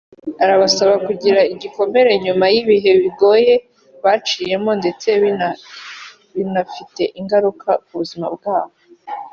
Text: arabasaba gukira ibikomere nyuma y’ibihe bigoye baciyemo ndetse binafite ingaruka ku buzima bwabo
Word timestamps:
arabasaba 0.43 0.93
gukira 1.05 1.41
ibikomere 1.53 2.11
nyuma 2.25 2.45
y’ibihe 2.53 2.91
bigoye 3.01 3.53
baciyemo 4.03 4.71
ndetse 4.81 5.07
binafite 6.35 7.01
ingaruka 7.19 7.69
ku 7.85 7.91
buzima 8.01 8.27
bwabo 8.35 8.75